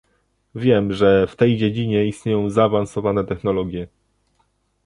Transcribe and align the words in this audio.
Wiem, 0.55 0.93
że 0.93 1.27
w 1.27 1.35
tej 1.35 1.57
dziedzinie 1.57 2.05
istnieją 2.05 2.49
zaawansowane 2.49 3.23
technologie 3.25 3.87